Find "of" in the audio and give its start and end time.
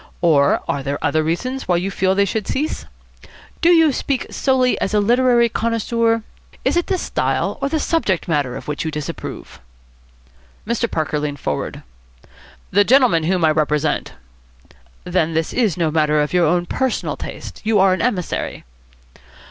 8.55-8.67, 16.19-16.33